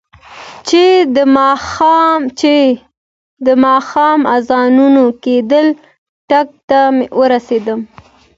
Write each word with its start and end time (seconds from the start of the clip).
چې 0.67 0.83
د 3.45 3.47
ماښام 3.65 4.19
اذانونه 4.37 5.01
کېدل، 5.23 5.67
ټک 6.29 6.49
ته 6.69 6.79
ورسېدم. 7.19 7.79